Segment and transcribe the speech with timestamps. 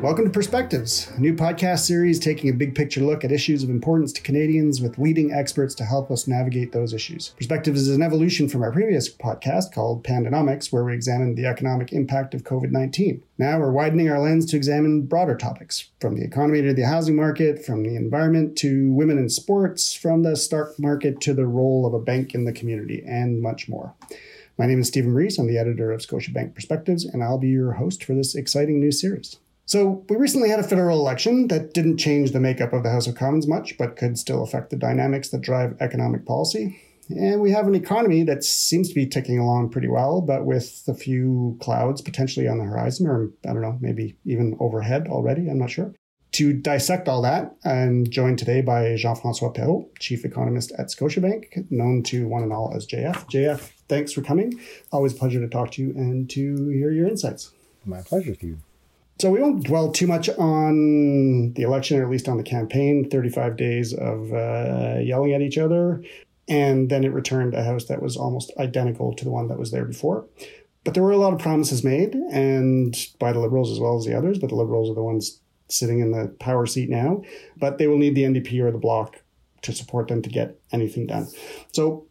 [0.00, 3.68] Welcome to Perspectives, a new podcast series taking a big picture look at issues of
[3.68, 7.34] importance to Canadians with leading experts to help us navigate those issues.
[7.36, 11.92] Perspectives is an evolution from our previous podcast called Pandonomics, where we examined the economic
[11.92, 13.22] impact of COVID 19.
[13.36, 17.14] Now we're widening our lens to examine broader topics from the economy to the housing
[17.14, 21.84] market, from the environment to women in sports, from the stock market to the role
[21.84, 23.92] of a bank in the community, and much more.
[24.56, 25.38] My name is Stephen Rees.
[25.38, 28.92] I'm the editor of Scotiabank Perspectives, and I'll be your host for this exciting new
[28.92, 29.36] series.
[29.70, 33.06] So, we recently had a federal election that didn't change the makeup of the House
[33.06, 36.76] of Commons much, but could still affect the dynamics that drive economic policy.
[37.08, 40.82] And we have an economy that seems to be ticking along pretty well, but with
[40.88, 45.48] a few clouds potentially on the horizon, or I don't know, maybe even overhead already.
[45.48, 45.94] I'm not sure.
[46.32, 51.70] To dissect all that, I'm joined today by Jean Francois Perrault, Chief Economist at Scotiabank,
[51.70, 53.30] known to one and all as JF.
[53.30, 54.58] JF, thanks for coming.
[54.90, 57.52] Always a pleasure to talk to you and to hear your insights.
[57.86, 58.58] My pleasure, Steve.
[59.20, 63.10] So we won't dwell too much on the election, or at least on the campaign.
[63.10, 66.02] 35 days of uh, yelling at each other.
[66.48, 69.72] And then it returned a house that was almost identical to the one that was
[69.72, 70.26] there before.
[70.84, 74.06] But there were a lot of promises made, and by the Liberals as well as
[74.06, 74.38] the others.
[74.38, 77.22] But the Liberals are the ones sitting in the power seat now.
[77.58, 79.22] But they will need the NDP or the Bloc
[79.60, 81.28] to support them to get anything done.
[81.72, 82.06] So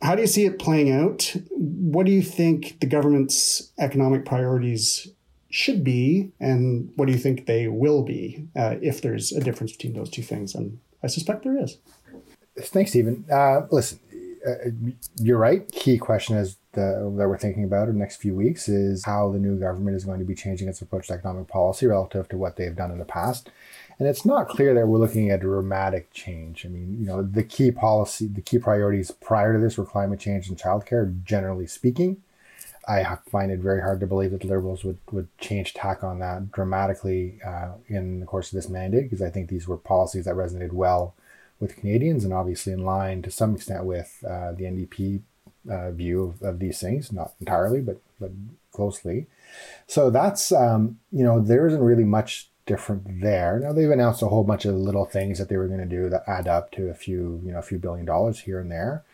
[0.00, 1.36] how do you see it playing out?
[1.50, 5.08] What do you think the government's economic priorities
[5.54, 9.70] should be, and what do you think they will be uh, if there's a difference
[9.70, 10.52] between those two things?
[10.52, 11.78] And I suspect there is.
[12.58, 13.24] Thanks, Stephen.
[13.30, 14.00] Uh, listen,
[14.44, 14.70] uh,
[15.22, 15.70] you're right.
[15.70, 19.30] Key question is the, that we're thinking about in the next few weeks is how
[19.30, 22.36] the new government is going to be changing its approach to economic policy relative to
[22.36, 23.48] what they've done in the past.
[24.00, 26.66] And it's not clear that we're looking at a dramatic change.
[26.66, 30.18] I mean, you know, the key policy, the key priorities prior to this were climate
[30.18, 32.23] change and childcare, generally speaking.
[32.88, 36.18] I find it very hard to believe that the Liberals would, would change tack on
[36.18, 40.24] that dramatically uh, in the course of this mandate, because I think these were policies
[40.26, 41.14] that resonated well
[41.60, 45.20] with Canadians and obviously in line to some extent with uh, the NDP
[45.70, 48.30] uh, view of, of, these things, not entirely, but, but
[48.72, 49.26] closely.
[49.86, 53.58] So that's, um, you know, there isn't really much different there.
[53.60, 56.08] Now they've announced a whole bunch of little things that they were going to do
[56.08, 59.04] that add up to a few, you know, a few billion dollars here and there.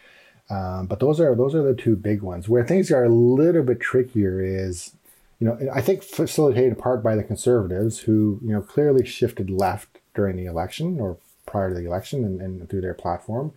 [0.50, 2.48] Um, but those are those are the two big ones.
[2.48, 4.92] Where things are a little bit trickier is,
[5.38, 9.48] you know, I think facilitated in part by the conservatives who you know clearly shifted
[9.48, 13.52] left during the election or prior to the election and, and through their platform,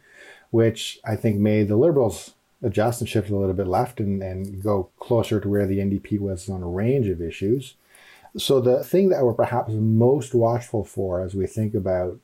[0.51, 4.63] which I think made the liberals adjust and shift a little bit left and, and
[4.63, 7.75] go closer to where the NDP was on a range of issues.
[8.37, 12.19] So the thing that we're perhaps most watchful for as we think about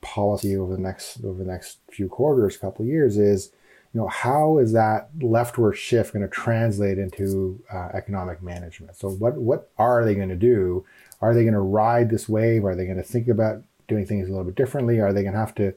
[0.00, 3.50] policy over the next over the next few quarters, couple years, is
[3.94, 8.96] you know, how is that leftward shift going to translate into uh, economic management?
[8.96, 10.84] So, what what are they going to do?
[11.20, 12.64] Are they going to ride this wave?
[12.64, 14.98] Are they going to think about doing things a little bit differently?
[14.98, 15.74] Are they going to have to,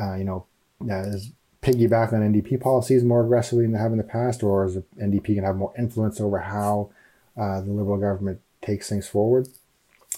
[0.00, 0.46] uh, you know,
[0.82, 1.16] uh,
[1.60, 4.84] piggyback on NDP policies more aggressively than they have in the past, or is the
[5.02, 6.90] NDP going to have more influence over how
[7.36, 9.48] uh, the Liberal government takes things forward?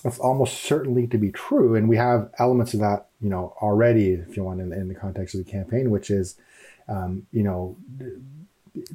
[0.03, 4.11] That's almost certainly to be true, and we have elements of that, you know, already,
[4.11, 6.37] if you want, in, in the context of the campaign, which is
[6.91, 7.77] um, you know,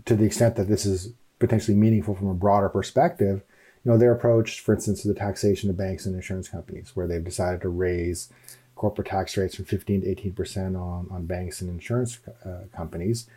[0.05, 3.41] to the extent that this is potentially meaningful from a broader perspective,
[3.83, 7.07] you know, their approach, for instance, to the taxation of banks and insurance companies, where
[7.07, 8.29] they've decided to raise
[8.75, 13.27] corporate tax rates from 15 to 18 percent on, on banks and insurance uh, companies.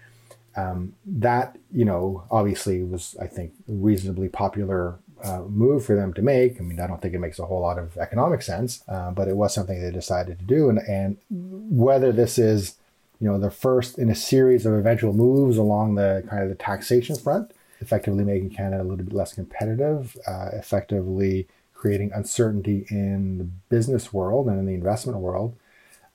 [0.57, 6.13] Um, that, you know, obviously was, I think, a reasonably popular uh, move for them
[6.15, 6.61] to make.
[6.61, 9.29] I mean, I don't think it makes a whole lot of economic sense, uh, but
[9.29, 10.69] it was something they decided to do.
[10.69, 12.75] And, and whether this is
[13.21, 16.55] you know, the first in a series of eventual moves along the kind of the
[16.55, 23.39] taxation front, effectively making Canada a little bit less competitive, uh, effectively creating uncertainty in
[23.39, 25.55] the business world and in the investment world.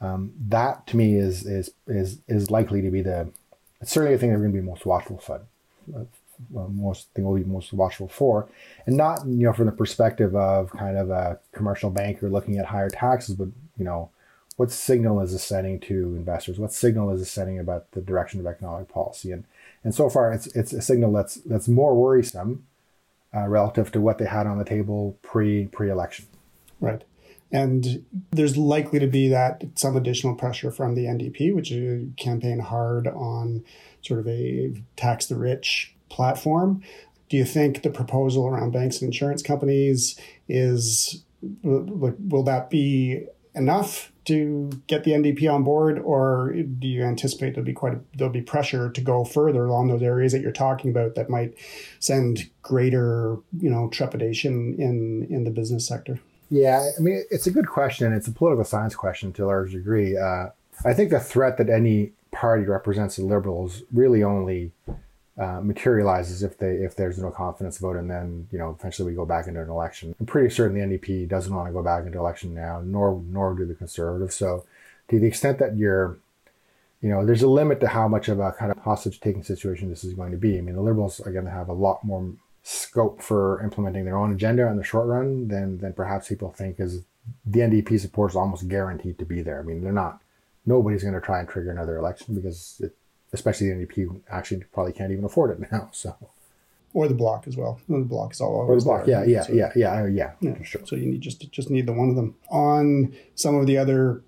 [0.02, 3.30] Um, that to me is is is is likely to be the
[3.84, 5.42] certainly the thing that we're going to be most watchful for.
[5.96, 6.04] Uh,
[6.68, 8.48] most thing we'll be most watchful for,
[8.86, 12.66] and not you know from the perspective of kind of a commercial banker looking at
[12.66, 14.10] higher taxes, but you know
[14.56, 16.60] what signal is this sending to investors?
[16.60, 19.32] What signal is this sending about the direction of economic policy?
[19.32, 19.46] And
[19.84, 22.66] and so far, it's it's a signal that's that's more worrisome
[23.36, 26.26] uh, relative to what they had on the table pre pre election.
[26.80, 27.04] Right.
[27.52, 32.60] And there's likely to be that some additional pressure from the NDP, which is campaign
[32.60, 33.64] hard on
[34.02, 36.82] sort of a tax the rich platform.
[37.30, 41.24] Do you think the proposal around banks and insurance companies is
[41.62, 47.66] will that be enough to get the NDP on board, or do you anticipate there'll
[47.66, 50.92] be quite a, there'll be pressure to go further along those areas that you're talking
[50.92, 51.54] about that might
[52.00, 56.20] send greater you know trepidation in in the business sector?
[56.50, 58.14] Yeah, I mean, it's a good question.
[58.14, 60.18] It's a political science question to a large degree.
[60.18, 60.50] Uh,
[60.86, 64.72] I think the threat that any party represents the Liberals really only
[65.38, 69.16] uh, materializes if they if there's no confidence vote, and then you know eventually we
[69.16, 70.16] go back into an election.
[70.20, 73.56] I'm pretty certain the NDP doesn't want to go back into election now, nor nor
[73.56, 74.36] do the Conservatives.
[74.36, 74.66] So,
[75.10, 76.18] to the extent that you're
[77.04, 79.90] you know, there's a limit to how much of a kind of hostage taking situation
[79.90, 80.58] this is going to be.
[80.58, 82.32] I mean, the Liberals are going to have a lot more
[82.64, 86.80] scope for implementing their own agenda in the short run than than perhaps people think
[86.80, 87.04] is
[87.46, 89.60] the NDP support is almost guaranteed to be there.
[89.60, 90.22] I mean, they're not.
[90.66, 92.96] Nobody's going to try and trigger another election because, it,
[93.34, 95.90] especially the NDP, actually probably can't even afford it now.
[95.92, 96.16] So,
[96.94, 97.80] or the Bloc as well.
[97.90, 98.74] The Bloc is all over.
[98.74, 100.82] Or the Bloc, yeah, yeah, So- yeah, yeah, yeah, Yeah, sure.
[100.86, 104.22] So you need just just need the one of them on some of the other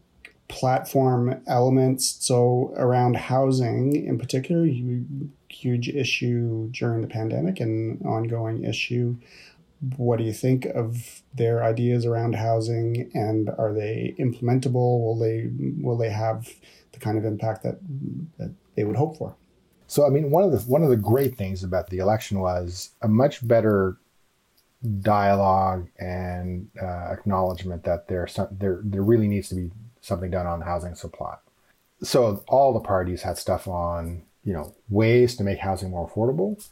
[0.48, 2.18] platform elements.
[2.20, 4.66] So around housing in particular,
[5.50, 9.16] huge issue during the pandemic and ongoing issue.
[9.98, 15.02] What do you think of their ideas around housing, and are they implementable?
[15.04, 15.50] Will they
[15.82, 16.50] will they have
[16.94, 17.78] the kind of impact that
[18.38, 19.36] that they would hope for?
[19.88, 22.92] So I mean, one of the one of the great things about the election was
[23.02, 23.98] a much better
[25.02, 30.48] dialogue and uh, acknowledgement that there some, there there really needs to be something done
[30.48, 31.36] on housing supply.
[32.04, 36.68] So all the parties had stuff on you know ways to make housing more affordable,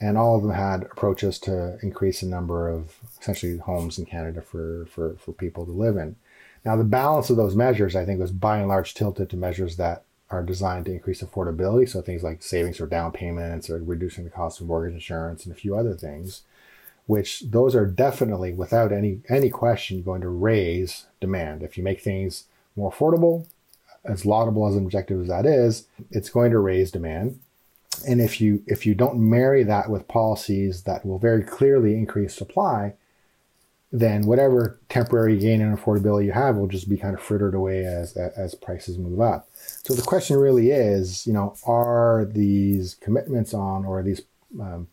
[0.00, 4.40] and all of them had approaches to increase the number of essentially homes in Canada
[4.40, 6.16] for for for people to live in.
[6.64, 9.76] Now the balance of those measures, I think, was by and large tilted to measures
[9.76, 11.88] that are designed to increase affordability.
[11.88, 15.54] So things like savings or down payments or reducing the cost of mortgage insurance and
[15.54, 16.42] a few other things,
[17.06, 21.62] which those are definitely without any any question going to raise demand.
[21.62, 22.44] If you make things
[22.74, 23.46] more affordable,
[24.04, 27.40] as laudable as an objective as that is, it's going to raise demand.
[28.06, 32.34] And if you if you don't marry that with policies that will very clearly increase
[32.34, 32.94] supply,
[33.98, 37.84] then whatever temporary gain in affordability you have will just be kind of frittered away
[37.84, 39.48] as as prices move up.
[39.54, 44.20] So the question really is, you know, are these commitments on or these
[44.60, 44.88] um,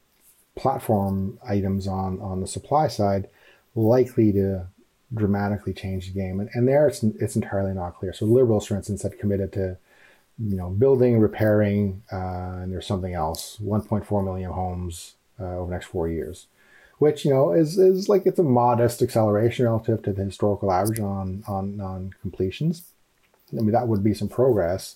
[0.56, 3.28] platform items on on the supply side
[3.76, 4.68] likely to
[5.14, 6.40] dramatically change the game?
[6.40, 8.14] And, and there, it's it's entirely not clear.
[8.14, 9.78] So liberals, for instance, have committed to
[10.40, 15.72] you know building, repairing, uh, and there's something else, 1.4 million homes uh, over the
[15.72, 16.48] next four years
[17.04, 21.02] which you know is is like it's a modest acceleration relative to the historical average
[21.02, 22.84] on on on completions.
[23.52, 24.96] I mean that would be some progress,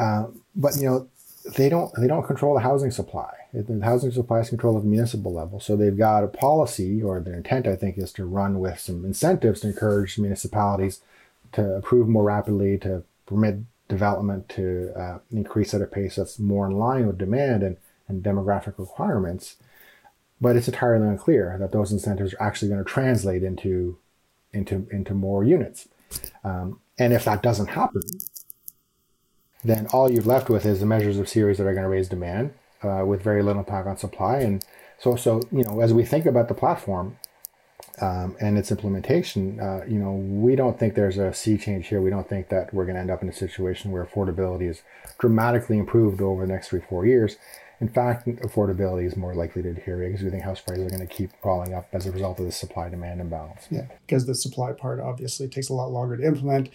[0.00, 0.24] uh,
[0.56, 1.08] but you know
[1.56, 3.32] they don't they don't control the housing supply.
[3.52, 7.20] The housing supply is controlled at the municipal level, so they've got a policy or
[7.20, 11.00] their intent I think is to run with some incentives to encourage municipalities
[11.52, 16.66] to approve more rapidly, to permit development to uh, increase at a pace that's more
[16.66, 17.76] in line with demand and,
[18.08, 19.56] and demographic requirements
[20.40, 23.98] but it's entirely unclear that those incentives are actually going to translate into
[24.52, 25.88] into into more units.
[26.42, 28.02] Um, and if that doesn't happen,
[29.64, 32.08] then all you've left with is the measures of series that are going to raise
[32.08, 32.52] demand
[32.82, 34.38] uh, with very little impact on supply.
[34.38, 34.64] And
[34.98, 37.16] so, so you know, as we think about the platform
[38.00, 42.00] um, and its implementation, uh, you know, we don't think there's a sea change here.
[42.00, 44.82] We don't think that we're going to end up in a situation where affordability is
[45.18, 47.36] dramatically improved over the next three, four years.
[47.80, 51.06] In fact, affordability is more likely to deteriorate because we think house prices are going
[51.06, 53.66] to keep crawling up as a result of the supply demand imbalance.
[53.70, 56.68] Yeah, because the supply part obviously takes a lot longer to implement.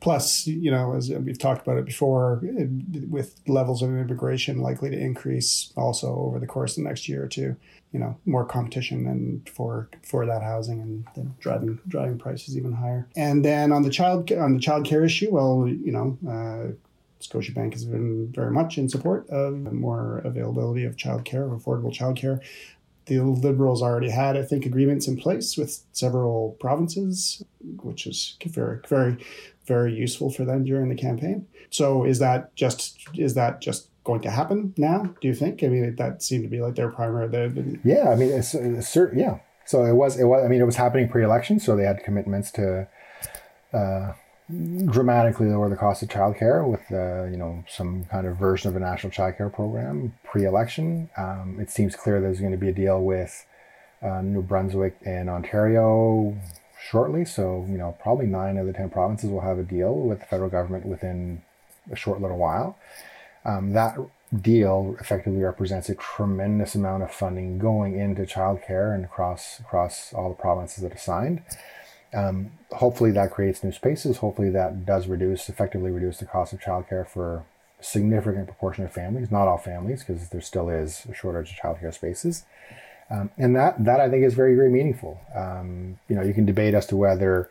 [0.00, 4.90] Plus, you know, as we've talked about it before, it, with levels of immigration likely
[4.90, 7.56] to increase also over the course of the next year or two,
[7.92, 12.72] you know, more competition and for for that housing and then driving driving prices even
[12.72, 13.08] higher.
[13.16, 16.72] And then on the child on the child care issue, well, you know, uh,
[17.28, 22.40] Scotiabank has been very much in support of more availability of childcare, affordable childcare.
[23.06, 27.42] The Liberals already had, I think, agreements in place with several provinces,
[27.82, 29.16] which is very, very,
[29.66, 31.46] very useful for them during the campaign.
[31.70, 35.14] So, is that just is that just going to happen now?
[35.20, 35.62] Do you think?
[35.62, 37.28] I mean, that seemed to be like their primary.
[37.28, 39.18] The, Yeah, I mean, it's, it's certain.
[39.18, 40.18] Yeah, so it was.
[40.18, 40.44] It was.
[40.44, 42.88] I mean, it was happening pre-election, so they had commitments to.
[43.72, 44.12] Uh,
[44.48, 48.76] dramatically lower the cost of childcare with uh, you know some kind of version of
[48.76, 51.10] a national childcare program pre-election.
[51.16, 53.44] Um, it seems clear there's going to be a deal with
[54.02, 56.36] uh, New Brunswick and Ontario
[56.80, 57.24] shortly.
[57.24, 60.26] So you know probably nine of the ten provinces will have a deal with the
[60.26, 61.42] federal government within
[61.90, 62.78] a short little while.
[63.44, 63.96] Um, that
[64.42, 70.28] deal effectively represents a tremendous amount of funding going into childcare and across across all
[70.28, 71.42] the provinces that are signed.
[72.14, 74.18] Um, hopefully that creates new spaces.
[74.18, 77.44] Hopefully that does reduce, effectively reduce the cost of childcare for
[77.78, 81.56] a significant proportion of families, not all families, because there still is a shortage of
[81.56, 82.44] childcare spaces.
[83.10, 85.20] Um, and that that I think is very very meaningful.
[85.34, 87.48] Um, you know, you can debate as to whether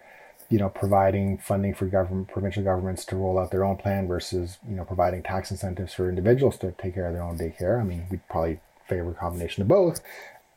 [0.49, 4.57] you know providing funding for government provincial governments to roll out their own plan versus
[4.67, 7.79] you know providing tax incentives for individuals to take care of their own daycare.
[7.79, 10.01] I mean, we'd probably favor a combination of both.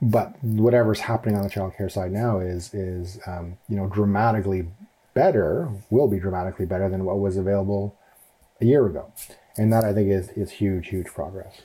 [0.00, 4.68] But whatever's happening on the child care side now is is um, you know dramatically
[5.14, 7.98] better, will be dramatically better than what was available
[8.60, 9.12] a year ago,
[9.56, 11.60] and that I think is is huge huge progress.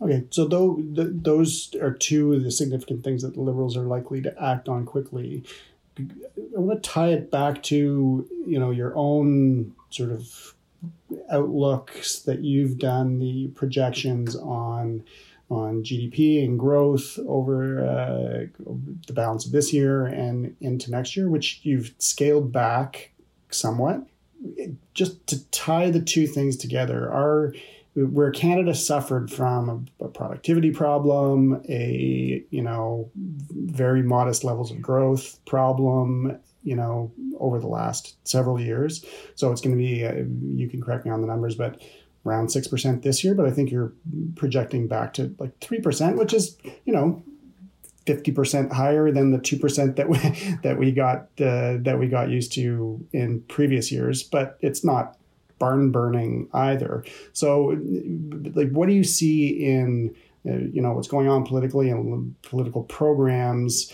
[0.00, 3.84] Okay, so though th- those are two of the significant things that the Liberals are
[3.84, 5.44] likely to act on quickly.
[5.98, 10.54] I want to tie it back to you know your own sort of
[11.30, 15.04] outlooks that you've done, the projections on
[15.50, 18.46] on GDP and growth over uh,
[19.06, 23.12] the balance of this year and into next year, which you've scaled back
[23.50, 24.06] somewhat.
[24.94, 27.54] Just to tie the two things together, are
[27.94, 34.82] where Canada suffered from a, a, productivity problem, a you know very modest levels of
[34.82, 39.04] growth problem, you know over the last several years.
[39.36, 40.24] So it's going to be uh,
[40.54, 41.80] you can correct me on the numbers, but
[42.26, 43.34] around six percent this year.
[43.34, 43.92] But I think you're
[44.36, 47.22] projecting back to like three percent, which is you know.
[48.06, 50.18] 50% higher than the 2% that we
[50.62, 55.16] that we got uh, that we got used to in previous years but it's not
[55.58, 57.04] barn burning either.
[57.32, 57.80] So,
[58.54, 60.14] like, what do you see in
[60.46, 63.92] uh, you know what's going on politically and political programs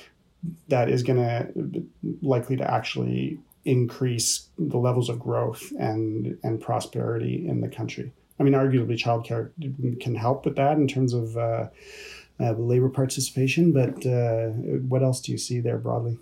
[0.69, 1.87] that is going to
[2.23, 8.13] likely to actually increase the levels of growth and and prosperity in the country?
[8.41, 9.51] I mean, arguably, childcare
[10.01, 11.69] can help with that in terms of uh,
[12.41, 13.73] uh, labor participation.
[13.73, 14.49] But uh,
[14.89, 16.19] what else do you see there broadly?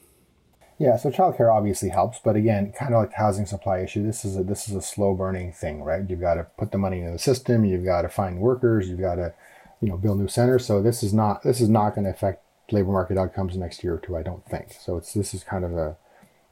[0.79, 4.25] Yeah, so childcare obviously helps, but again, kind of like the housing supply issue, this
[4.25, 6.09] is a this is a slow burning thing, right?
[6.09, 9.01] You've got to put the money into the system, you've got to find workers, you've
[9.01, 9.35] got to,
[9.81, 10.65] you know, build new centers.
[10.65, 13.95] So this is not this is not going to affect labor market outcomes next year
[13.95, 14.73] or two, I don't think.
[14.73, 15.97] So it's this is kind of a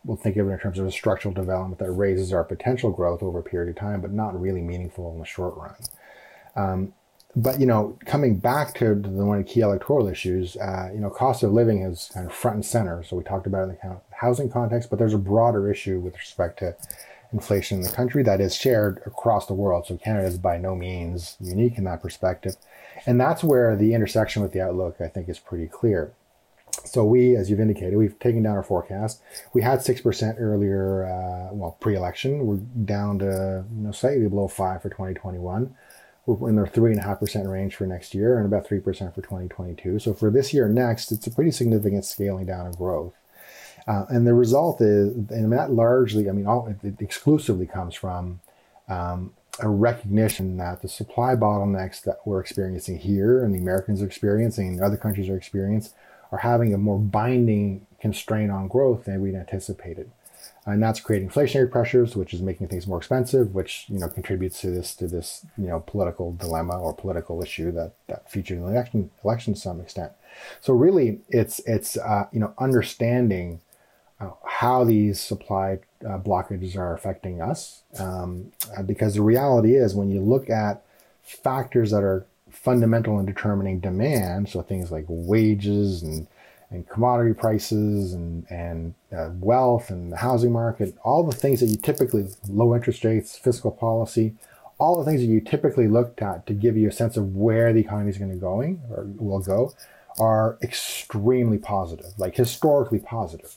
[0.07, 3.23] we'll think of it in terms of a structural development that raises our potential growth
[3.23, 5.75] over a period of time, but not really meaningful in the short run.
[6.55, 6.93] Um,
[7.35, 11.01] but you know, coming back to the one of the key electoral issues, uh, you
[11.01, 13.03] know, cost of living is kind of front and center.
[13.03, 16.17] So we talked about it in the housing context, but there's a broader issue with
[16.17, 16.77] respect to
[17.33, 19.87] inflation in the country that is shared across the world.
[19.87, 22.57] So Canada is by no means unique in that perspective,
[23.05, 26.13] and that's where the intersection with the outlook I think is pretty clear.
[26.85, 29.21] So we, as you've indicated, we've taken down our forecast.
[29.52, 32.47] We had six percent earlier, uh, well, pre-election.
[32.47, 35.75] We're down to you know slightly below five for 2021
[36.26, 38.80] we're in the three and a half percent range for next year and about three
[38.80, 40.00] percent for 2022.
[40.00, 43.14] So for this year next, it's a pretty significant scaling down of growth.
[43.87, 48.40] Uh, and the result is, and that largely, I mean, all it exclusively comes from
[48.88, 54.06] um, a recognition that the supply bottlenecks that we're experiencing here and the Americans are
[54.06, 55.92] experiencing and other countries are experiencing
[56.33, 60.11] are having a more binding constraint on growth than we'd anticipated
[60.66, 64.61] and that's creating inflationary pressures, which is making things more expensive, which you know contributes
[64.61, 68.64] to this to this you know political dilemma or political issue that that featured in
[68.64, 70.12] the election election to some extent.
[70.61, 73.61] So really, it's it's uh, you know understanding
[74.21, 79.95] uh, how these supply uh, blockages are affecting us, um, uh, because the reality is
[79.95, 80.83] when you look at
[81.23, 86.26] factors that are fundamental in determining demand, so things like wages and
[86.71, 91.67] and commodity prices and and uh, wealth and the housing market, all the things that
[91.67, 94.35] you typically low interest rates, fiscal policy,
[94.79, 97.73] all the things that you typically looked at to give you a sense of where
[97.73, 99.73] the economy is going to going or will go,
[100.19, 103.57] are extremely positive, like historically positive.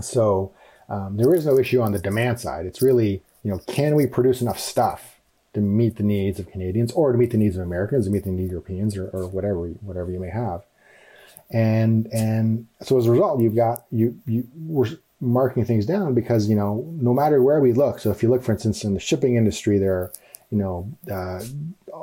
[0.00, 0.52] So
[0.88, 2.66] um, there is no issue on the demand side.
[2.66, 5.15] It's really you know can we produce enough stuff
[5.56, 8.24] to meet the needs of Canadians or to meet the needs of Americans, to meet
[8.24, 10.62] the needs of Europeans or, or whatever whatever you may have.
[11.50, 16.46] And and so as a result you've got you you we're marking things down because
[16.46, 19.00] you know no matter where we look so if you look for instance in the
[19.00, 20.12] shipping industry there are
[20.50, 21.42] you know uh,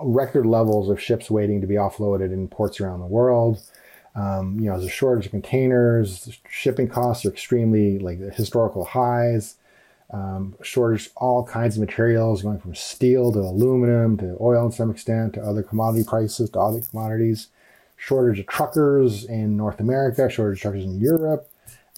[0.01, 3.61] record levels of ships waiting to be offloaded in ports around the world.
[4.15, 9.55] Um, you know there's a shortage of containers shipping costs are extremely like historical highs
[10.13, 14.91] um, shortage all kinds of materials going from steel to aluminum to oil to some
[14.91, 17.49] extent to other commodity prices to other commodities
[18.03, 21.49] shortage of truckers in North America, shortage of truckers in Europe,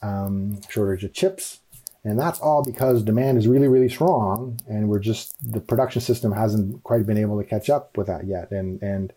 [0.04, 1.60] um, shortage of chips.
[2.04, 6.32] And that's all because demand is really, really strong, and we're just the production system
[6.32, 8.52] hasn't quite been able to catch up with that yet.
[8.52, 9.12] And and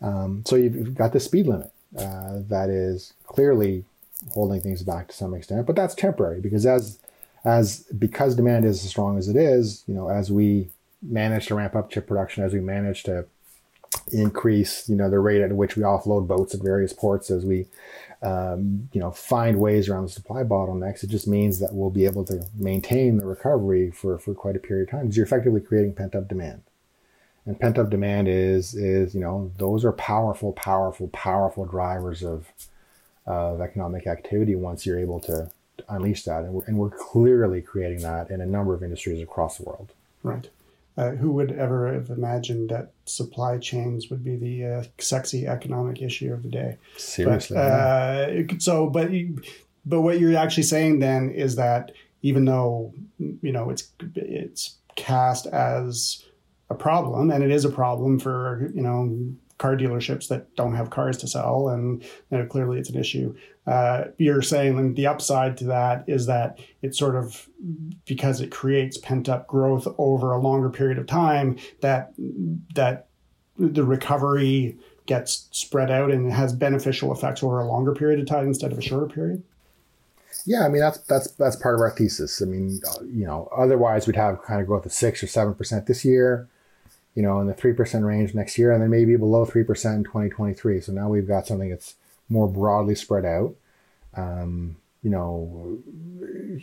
[0.00, 3.84] um, so you've got the speed limit uh, that is clearly
[4.32, 6.98] holding things back to some extent, but that's temporary because as
[7.44, 10.70] as because demand is as strong as it is, you know, as we
[11.02, 13.26] manage to ramp up chip production, as we manage to
[14.12, 17.66] increase, you know, the rate at which we offload boats at various ports as we,
[18.22, 21.02] um, you know, find ways around the supply bottlenecks.
[21.02, 24.60] It just means that we'll be able to maintain the recovery for, for quite a
[24.60, 26.62] period of time because you're effectively creating pent up demand.
[27.46, 32.46] And pent up demand is, is, you know, those are powerful, powerful, powerful drivers of,
[33.26, 35.50] of economic activity once you're able to, to
[35.88, 36.42] unleash that.
[36.42, 39.92] And we're, and we're clearly creating that in a number of industries across the world.
[40.22, 40.48] Right.
[40.96, 46.02] Uh, who would ever have imagined that supply chains would be the uh, sexy economic
[46.02, 46.76] issue of the day?
[46.96, 47.56] Seriously.
[47.56, 49.10] But, uh, so, but
[49.86, 55.46] but what you're actually saying then is that even though you know it's it's cast
[55.46, 56.24] as
[56.68, 60.88] a problem, and it is a problem for you know car dealerships that don't have
[60.88, 63.36] cars to sell, and you know, clearly it's an issue.
[63.66, 67.48] Uh, you're saying the upside to that is that it sort of
[68.06, 72.12] because it creates pent up growth over a longer period of time that
[72.74, 73.06] that
[73.58, 78.46] the recovery gets spread out and has beneficial effects over a longer period of time
[78.46, 79.42] instead of a shorter period.
[80.46, 82.40] Yeah, I mean that's that's that's part of our thesis.
[82.40, 85.86] I mean, you know, otherwise we'd have kind of growth of six or seven percent
[85.86, 86.48] this year,
[87.14, 90.80] you know, in the 3% range next year, and then maybe below 3% in 2023.
[90.80, 91.94] So now we've got something that's
[92.28, 93.54] more broadly spread out.
[94.14, 95.78] Um, you know,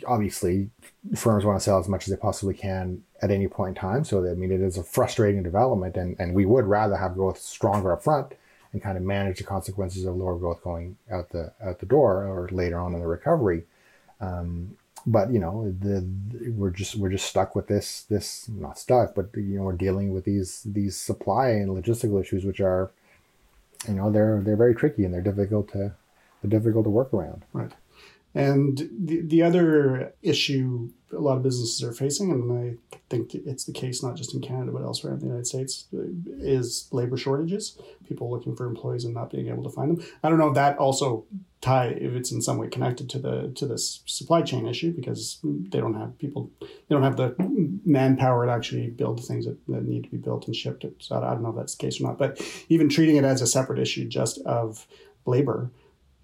[0.06, 0.70] obviously,
[1.16, 4.04] firms want to sell as much as they possibly can at any point in time.
[4.04, 7.40] So, I mean, it is a frustrating development, and, and we would rather have growth
[7.40, 8.34] stronger up front
[8.72, 12.24] and kind of manage the consequences of lower growth going out the out the door
[12.24, 13.64] or later on in the recovery.
[14.20, 14.76] Um,
[15.10, 16.06] but you know the,
[16.50, 20.12] we're just we're just stuck with this this not stuck but you know we're dealing
[20.12, 22.90] with these these supply and logistical issues which are
[23.86, 25.92] you know they're they're very tricky and they're difficult to
[26.42, 27.44] they're difficult to work around.
[27.52, 27.72] Right
[28.34, 33.64] and the, the other issue a lot of businesses are facing, and I think it's
[33.64, 37.78] the case not just in Canada but elsewhere in the United States, is labor shortages.
[38.06, 40.06] People looking for employees and not being able to find them.
[40.22, 41.24] I don't know if that also
[41.60, 45.38] tie if it's in some way connected to the to this supply chain issue because
[45.42, 47.34] they don't have people, they don't have the
[47.84, 50.84] manpower to actually build the things that, that need to be built and shipped.
[50.98, 52.18] So I don't know if that's the case or not.
[52.18, 54.86] But even treating it as a separate issue, just of
[55.24, 55.70] labor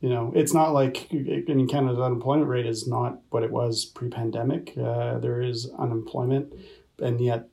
[0.05, 3.87] you know, it's not like in Canada, the unemployment rate is not what it was
[3.87, 4.77] pre-pandemic.
[4.77, 6.53] Uh, there is unemployment,
[6.99, 7.49] and yet,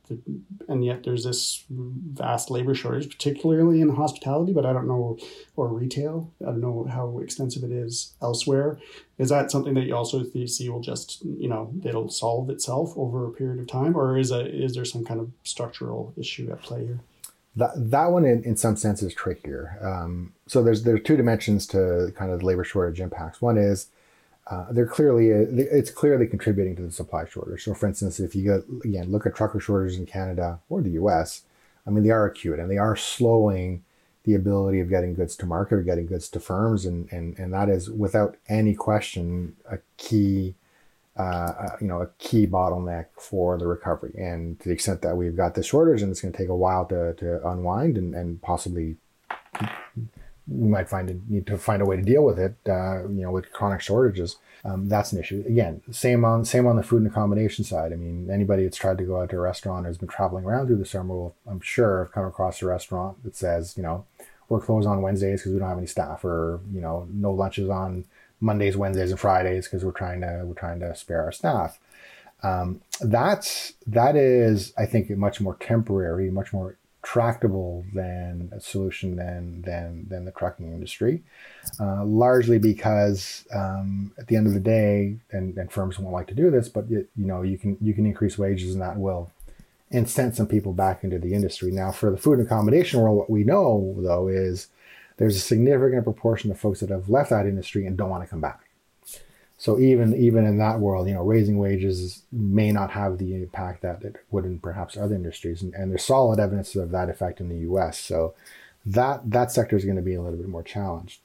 [0.67, 4.51] and yet, there's this vast labor shortage, particularly in hospitality.
[4.51, 5.17] But I don't know,
[5.55, 6.33] or retail.
[6.41, 8.79] I don't know how extensive it is elsewhere.
[9.17, 13.25] Is that something that you also see will just, you know, it'll solve itself over
[13.25, 16.61] a period of time, or is a is there some kind of structural issue at
[16.61, 16.99] play here?
[17.55, 19.77] That that one in, in some sense is trickier.
[19.81, 23.41] Um, so there's there's two dimensions to kind of the labor shortage impacts.
[23.41, 23.87] One is
[24.47, 27.63] uh, they're clearly it's clearly contributing to the supply shortage.
[27.63, 30.89] So for instance, if you go again look at trucker shortages in Canada or the
[31.01, 31.43] U.S.,
[31.87, 33.85] I mean they are acute and they are slowing
[34.25, 37.53] the ability of getting goods to market or getting goods to firms, and and and
[37.53, 40.55] that is without any question a key
[41.17, 44.13] uh, uh, you know, a key bottleneck for the recovery.
[44.17, 46.55] And to the extent that we've got this shortage and it's going to take a
[46.55, 48.95] while to, to unwind and, and possibly
[50.51, 53.23] we might find a, need to find a way to deal with it, uh, you
[53.23, 54.37] know, with chronic shortages.
[54.63, 55.43] Um, that's an issue.
[55.47, 57.93] Again, same on same on the food and accommodation side.
[57.93, 60.45] I mean, anybody that's tried to go out to a restaurant or has been traveling
[60.45, 63.83] around through the summer will, I'm sure, have come across a restaurant that says, you
[63.83, 64.05] know,
[64.49, 67.69] we're closed on Wednesdays because we don't have any staff, or you know, no lunches
[67.69, 68.05] on
[68.39, 71.79] Mondays, Wednesdays, and Fridays because we're trying to we're trying to spare our staff.
[72.43, 79.15] Um, that's that is, I think, much more temporary, much more tractable than a solution
[79.15, 81.23] than than than the trucking industry,
[81.79, 86.27] uh, largely because um, at the end of the day, and, and firms won't like
[86.27, 88.97] to do this, but you, you know you can you can increase wages and that
[88.97, 89.31] will
[89.91, 91.71] incent some people back into the industry.
[91.71, 94.67] Now, for the food and accommodation world, what we know though is
[95.17, 98.29] there's a significant proportion of folks that have left that industry and don't want to
[98.29, 98.61] come back.
[99.61, 103.83] So even even in that world, you know, raising wages may not have the impact
[103.83, 107.39] that it would in perhaps other industries, and, and there's solid evidence of that effect
[107.39, 107.99] in the U.S.
[107.99, 108.33] So
[108.87, 111.19] that that sector is going to be a little bit more challenged.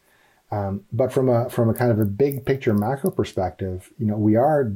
[0.50, 4.18] Um, but from a from a kind of a big picture macro perspective, you know,
[4.18, 4.70] we are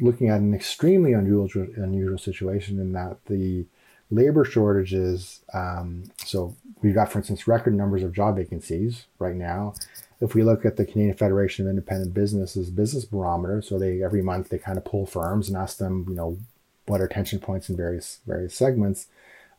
[0.00, 3.64] looking at an extremely unusual unusual situation in that the
[4.10, 5.40] labor shortages.
[5.54, 9.72] Um, so we've got, for instance, record numbers of job vacancies right now.
[10.20, 14.22] If we look at the Canadian Federation of Independent Businesses business barometer, so they every
[14.22, 16.38] month they kind of pull firms and ask them, you know,
[16.86, 19.06] what are tension points in various various segments,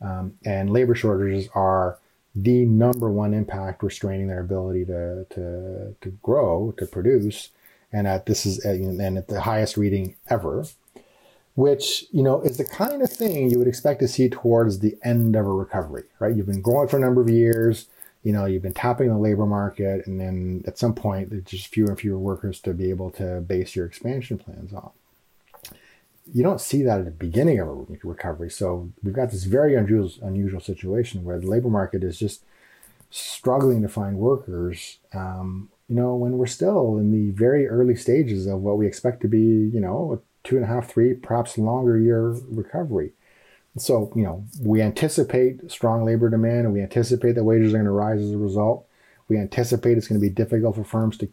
[0.01, 1.97] um, and labor shortages are
[2.35, 7.49] the number one impact restraining their ability to to to grow to produce,
[7.93, 10.65] and at this is and at the highest reading ever
[11.59, 14.97] which you know is the kind of thing you would expect to see towards the
[15.03, 16.33] end of a recovery, right?
[16.33, 17.89] You've been growing for a number of years,
[18.23, 21.67] you know, you've been tapping the labor market, and then at some point there's just
[21.67, 24.91] fewer and fewer workers to be able to base your expansion plans on.
[26.31, 29.75] You don't see that at the beginning of a recovery, so we've got this very
[29.75, 32.43] unusual unusual situation where the labor market is just
[33.09, 34.99] struggling to find workers.
[35.13, 39.21] Um, you know, when we're still in the very early stages of what we expect
[39.21, 43.13] to be, you know, a two and a half, three, perhaps longer year recovery.
[43.81, 47.85] So, you know, we anticipate strong labor demand and we anticipate that wages are going
[47.85, 48.85] to rise as a result.
[49.27, 51.29] We anticipate it's going to be difficult for firms to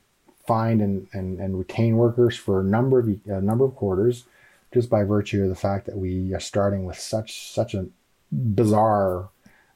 [0.46, 4.24] find and, and, and retain workers for a number of a number of quarters,
[4.72, 7.86] just by virtue of the fact that we are starting with such such a
[8.30, 9.28] bizarre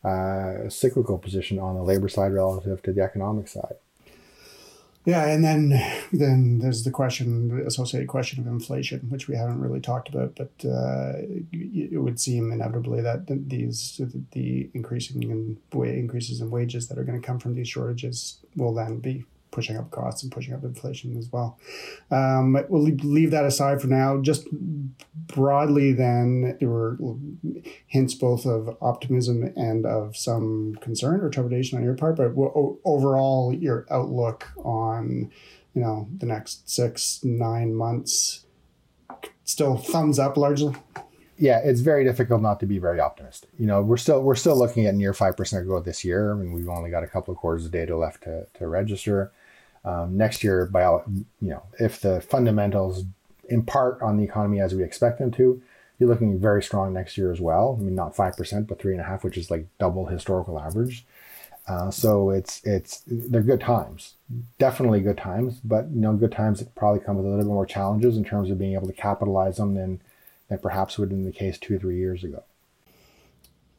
[0.05, 3.77] uh, cyclical position on the labor side relative to the economic side.
[5.07, 5.83] Yeah, and then
[6.13, 10.37] then there's the question, the associated question of inflation, which we haven't really talked about,
[10.37, 11.13] but uh,
[11.53, 14.01] it would seem inevitably that these
[14.33, 18.75] the increasing in increases in wages that are going to come from these shortages will
[18.75, 21.59] then be pushing up costs and pushing up inflation as well.
[22.11, 24.21] Um, we'll leave that aside for now.
[24.21, 24.47] Just
[25.27, 26.99] broadly, then, there were
[27.87, 32.33] hints both of optimism and of some concern or trepidation on your part, but
[32.85, 35.31] overall, your outlook on
[35.75, 38.45] you know the next six nine months
[39.45, 40.75] still thumbs up largely
[41.41, 43.49] yeah, it's very difficult not to be very optimistic.
[43.59, 46.33] You know, we're still we're still looking at near five percent growth this year, I
[46.33, 49.33] and mean, we've only got a couple of quarters of data left to, to register.
[49.85, 53.05] Um, next year, by you know, if the fundamentals
[53.49, 55.62] impart on the economy as we expect them to,
[55.99, 57.77] you're looking very strong next year as well.
[57.79, 60.59] I mean, not five percent, but three and a half, which is like double historical
[60.59, 61.07] average.
[61.66, 64.14] Uh, so it's it's they're good times,
[64.59, 65.61] definitely good times.
[65.62, 68.25] But you know, good times that probably come with a little bit more challenges in
[68.25, 70.01] terms of being able to capitalize them than
[70.49, 72.43] than perhaps would have been the case two or three years ago.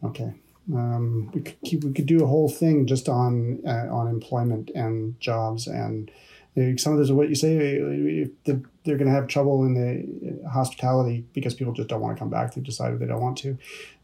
[0.03, 0.33] Okay.
[0.73, 4.71] Um, we could keep, we could do a whole thing just on uh, on employment
[4.75, 6.11] and jobs and
[6.57, 8.27] uh, some of this what you say?
[8.43, 12.29] They're going to have trouble in the hospitality because people just don't want to come
[12.29, 13.57] back they've decided they don't want to.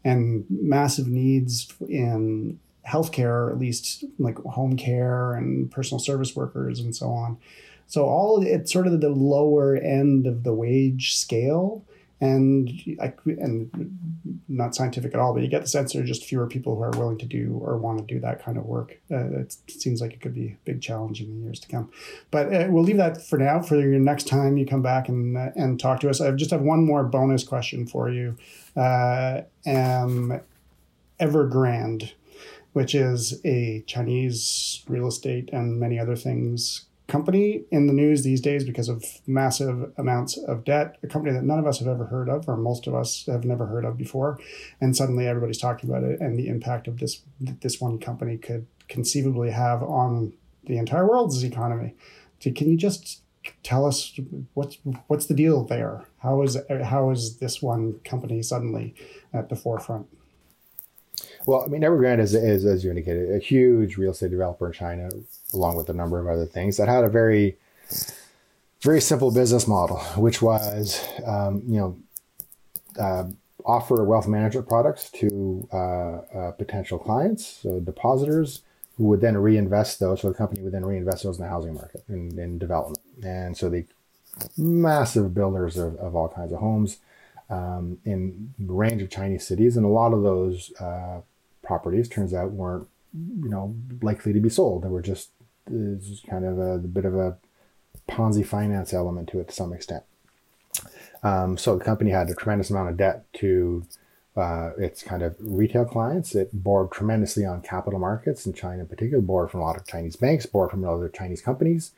[0.04, 6.96] And massive needs in healthcare at least like home care and personal service workers and
[6.96, 7.36] so on.
[7.86, 11.84] So all it's sort of the lower end of the wage scale
[12.20, 12.68] and
[13.00, 13.70] I, and
[14.48, 16.82] not scientific at all, but you get the sense there are just fewer people who
[16.82, 18.98] are willing to do or want to do that kind of work.
[19.10, 21.90] Uh, it seems like it could be a big challenge in the years to come.
[22.32, 23.60] But uh, we'll leave that for now.
[23.62, 26.50] For your next time you come back and uh, and talk to us, I just
[26.50, 28.36] have one more bonus question for you.
[28.74, 30.40] Um,
[31.20, 32.12] Evergrande,
[32.72, 38.40] which is a Chinese real estate and many other things company in the news these
[38.40, 42.04] days because of massive amounts of debt, a company that none of us have ever
[42.04, 44.38] heard of, or most of us have never heard of before.
[44.80, 48.66] And suddenly everybody's talking about it and the impact of this this one company could
[48.88, 51.94] conceivably have on the entire world's economy.
[52.40, 53.22] So can you just
[53.62, 54.18] tell us
[54.52, 56.04] what's what's the deal there?
[56.18, 58.94] How is how is this one company suddenly
[59.32, 60.06] at the forefront?
[61.48, 64.74] Well, I mean, Evergrande is, is, as you indicated, a huge real estate developer in
[64.74, 65.08] China,
[65.54, 67.56] along with a number of other things that had a very,
[68.82, 71.96] very simple business model, which was, um, you know,
[73.00, 73.24] uh,
[73.64, 78.60] offer wealth management products to uh, uh, potential clients, so depositors,
[78.98, 80.20] who would then reinvest those.
[80.20, 83.56] So the company would then reinvest those in the housing market in, in development, and
[83.56, 83.86] so the
[84.58, 86.98] massive builders of, of all kinds of homes.
[87.50, 91.22] Um, in a range of Chinese cities, and a lot of those uh,
[91.68, 94.82] properties turns out weren't you know likely to be sold.
[94.82, 95.30] They were just
[95.66, 97.36] kind of a, a bit of a
[98.08, 100.02] Ponzi finance element to it to some extent.
[101.22, 103.84] Um, so the company had a tremendous amount of debt to
[104.34, 106.34] uh, its kind of retail clients.
[106.34, 109.86] It borrowed tremendously on capital markets in China in particular, borrowed from a lot of
[109.86, 111.92] Chinese banks, borrowed from other Chinese companies.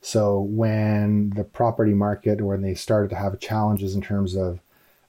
[0.00, 4.60] So when the property market, when they started to have challenges in terms of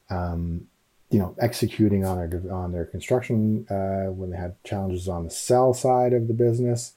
[0.10, 0.68] um,
[1.12, 5.30] you know, executing on their on their construction uh, when they had challenges on the
[5.30, 6.94] sell side of the business.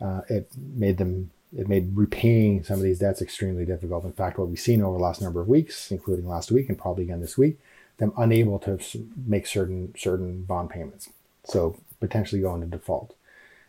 [0.00, 4.04] Uh, it made them it made repaying some of these debts extremely difficult.
[4.04, 6.78] In fact, what we've seen over the last number of weeks, including last week and
[6.78, 7.58] probably again this week,
[7.96, 8.78] them unable to
[9.26, 11.08] make certain certain bond payments,
[11.44, 13.14] so potentially go into default.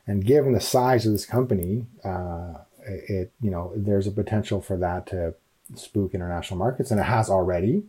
[0.08, 2.56] And given the size of this company, uh,
[2.86, 5.36] it you know there's a potential for that to
[5.76, 7.84] spook international markets, and it has already.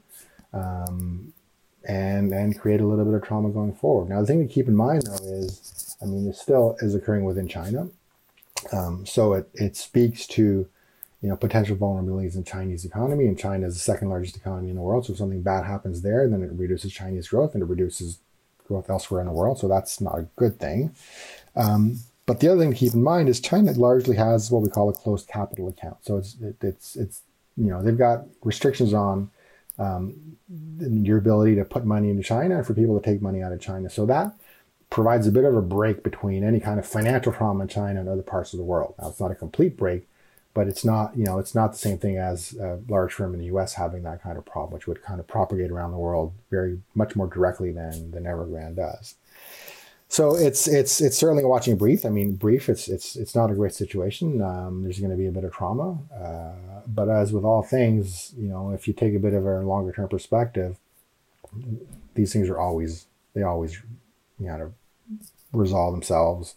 [0.52, 1.32] Um,
[1.86, 4.08] and and create a little bit of trauma going forward.
[4.08, 7.24] Now, the thing to keep in mind though is, I mean, this still is occurring
[7.24, 7.88] within China,
[8.72, 10.68] um, so it it speaks to
[11.22, 14.70] you know, potential vulnerabilities in the Chinese economy, and China is the second largest economy
[14.70, 15.06] in the world.
[15.06, 18.18] So if something bad happens there, then it reduces Chinese growth and it reduces
[18.68, 19.58] growth elsewhere in the world.
[19.58, 20.94] So that's not a good thing.
[21.54, 24.68] Um, but the other thing to keep in mind is China largely has what we
[24.68, 25.96] call a closed capital account.
[26.02, 27.22] So it's it, it's it's
[27.56, 29.30] you know they've got restrictions on
[29.78, 30.36] um,
[30.78, 33.60] your ability to put money into China and for people to take money out of
[33.60, 33.90] China.
[33.90, 34.32] So that
[34.90, 38.08] provides a bit of a break between any kind of financial problem in China and
[38.08, 38.94] other parts of the world.
[39.00, 40.06] Now it's not a complete break,
[40.54, 43.40] but it's not you know it's not the same thing as a large firm in
[43.40, 43.74] the U.S.
[43.74, 47.16] having that kind of problem, which would kind of propagate around the world very much
[47.16, 49.16] more directly than than Evergrande does.
[50.08, 52.06] So it's it's it's certainly watching brief.
[52.06, 52.68] I mean, brief.
[52.68, 54.40] It's it's it's not a great situation.
[54.40, 58.32] Um, there's going to be a bit of trauma, uh, but as with all things,
[58.38, 60.78] you know, if you take a bit of a longer term perspective,
[62.14, 63.82] these things are always they always
[64.38, 64.72] you know
[65.52, 66.54] resolve themselves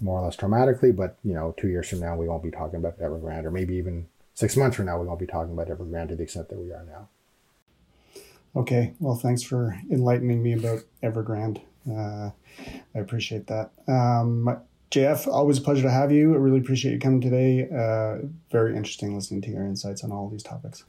[0.00, 0.94] more or less traumatically.
[0.94, 3.76] But you know, two years from now, we won't be talking about Evergrande, or maybe
[3.76, 6.58] even six months from now, we won't be talking about Evergrande to the extent that
[6.58, 7.08] we are now.
[8.56, 11.60] Okay, well, thanks for enlightening me about Evergrande.
[11.90, 12.30] Uh,
[12.94, 13.70] I appreciate that.
[13.86, 16.32] Um, JF, always a pleasure to have you.
[16.32, 17.68] I really appreciate you coming today.
[17.70, 20.84] Uh, very interesting listening to your insights on all these topics.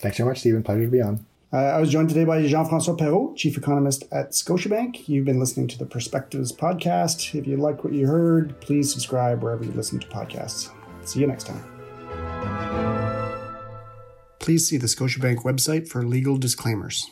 [0.00, 0.62] Thanks so much, Stephen.
[0.62, 1.24] Pleasure to be on.
[1.52, 5.06] Uh, I was joined today by Jean Francois Perrault, Chief Economist at Scotiabank.
[5.06, 7.38] You've been listening to the Perspectives podcast.
[7.38, 10.70] If you like what you heard, please subscribe wherever you listen to podcasts.
[11.04, 11.62] See you next time.
[14.38, 17.10] Please see the Scotiabank website for legal disclaimers.